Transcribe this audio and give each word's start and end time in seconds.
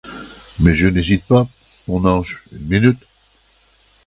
Mais 0.59 0.73
je 0.73 0.87
n’hésite 0.87 1.23
pas, 1.25 1.47
mon 1.87 2.05
ange, 2.05 2.43
une 2.51 2.65
minute. 2.67 3.03